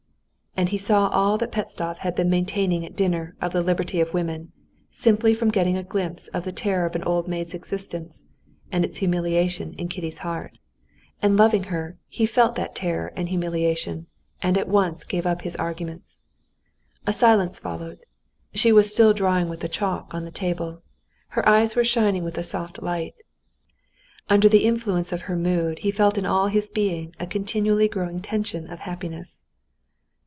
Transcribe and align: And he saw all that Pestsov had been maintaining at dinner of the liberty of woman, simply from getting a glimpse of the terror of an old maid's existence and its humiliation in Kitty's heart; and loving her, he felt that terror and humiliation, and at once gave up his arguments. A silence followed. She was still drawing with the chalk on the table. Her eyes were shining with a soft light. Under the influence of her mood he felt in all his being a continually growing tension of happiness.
And 0.57 0.67
he 0.67 0.77
saw 0.77 1.07
all 1.07 1.37
that 1.37 1.51
Pestsov 1.53 1.99
had 1.99 2.13
been 2.13 2.29
maintaining 2.29 2.85
at 2.85 2.95
dinner 2.95 3.35
of 3.41 3.53
the 3.53 3.63
liberty 3.63 4.01
of 4.01 4.13
woman, 4.13 4.51
simply 4.91 5.33
from 5.33 5.49
getting 5.49 5.77
a 5.77 5.81
glimpse 5.81 6.27
of 6.33 6.43
the 6.43 6.51
terror 6.51 6.85
of 6.85 6.93
an 6.93 7.05
old 7.05 7.25
maid's 7.29 7.53
existence 7.53 8.25
and 8.69 8.83
its 8.83 8.97
humiliation 8.97 9.73
in 9.75 9.87
Kitty's 9.87 10.19
heart; 10.19 10.57
and 11.21 11.37
loving 11.37 11.63
her, 11.63 11.97
he 12.09 12.25
felt 12.25 12.55
that 12.55 12.75
terror 12.75 13.13
and 13.15 13.29
humiliation, 13.29 14.07
and 14.41 14.57
at 14.57 14.67
once 14.67 15.05
gave 15.05 15.25
up 15.25 15.43
his 15.43 15.55
arguments. 15.55 16.21
A 17.07 17.13
silence 17.13 17.57
followed. 17.57 17.99
She 18.53 18.73
was 18.73 18.91
still 18.91 19.13
drawing 19.13 19.47
with 19.47 19.61
the 19.61 19.69
chalk 19.69 20.13
on 20.13 20.25
the 20.25 20.31
table. 20.31 20.83
Her 21.29 21.47
eyes 21.47 21.77
were 21.77 21.85
shining 21.85 22.25
with 22.25 22.37
a 22.37 22.43
soft 22.43 22.83
light. 22.83 23.15
Under 24.29 24.49
the 24.49 24.65
influence 24.65 25.13
of 25.13 25.21
her 25.21 25.37
mood 25.37 25.79
he 25.79 25.91
felt 25.91 26.17
in 26.17 26.25
all 26.25 26.49
his 26.49 26.69
being 26.69 27.15
a 27.21 27.25
continually 27.25 27.87
growing 27.87 28.21
tension 28.21 28.69
of 28.69 28.81
happiness. 28.81 29.43